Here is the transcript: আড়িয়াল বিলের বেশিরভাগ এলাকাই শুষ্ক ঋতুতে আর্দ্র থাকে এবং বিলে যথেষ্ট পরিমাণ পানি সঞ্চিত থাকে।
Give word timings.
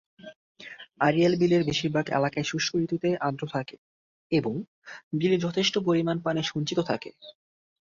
আড়িয়াল 0.99 1.33
বিলের 1.37 1.63
বেশিরভাগ 1.65 2.05
এলাকাই 2.11 2.45
শুষ্ক 2.47 2.71
ঋতুতে 2.83 3.09
আর্দ্র 3.21 3.43
থাকে 3.53 3.75
এবং 4.31 4.53
বিলে 5.13 5.37
যথেষ্ট 5.45 5.73
পরিমাণ 5.87 6.17
পানি 6.25 6.41
সঞ্চিত 6.43 6.79
থাকে। 6.89 7.09